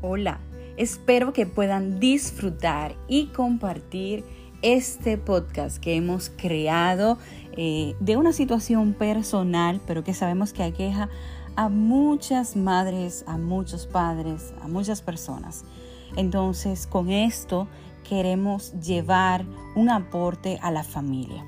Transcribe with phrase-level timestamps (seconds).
[0.00, 0.38] Hola,
[0.76, 4.24] espero que puedan disfrutar y compartir
[4.62, 7.18] este podcast que hemos creado
[7.56, 11.08] eh, de una situación personal, pero que sabemos que aqueja
[11.56, 15.64] a muchas madres, a muchos padres, a muchas personas.
[16.16, 17.66] Entonces, con esto
[18.08, 19.44] queremos llevar
[19.74, 21.44] un aporte a la familia.